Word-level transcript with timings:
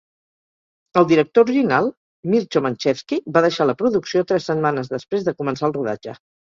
El 1.01 1.05
director 1.11 1.45
original, 1.49 1.91
Milcho 2.33 2.65
Manchevski, 2.69 3.23
va 3.37 3.47
deixar 3.49 3.71
la 3.71 3.79
producció 3.85 4.27
tres 4.33 4.53
setmanes 4.53 4.95
després 4.99 5.31
de 5.31 5.41
començar 5.43 5.71
el 5.73 5.81
rodatge. 5.83 6.23